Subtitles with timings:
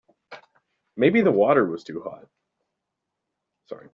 [0.97, 2.27] Maybe the water was too hot.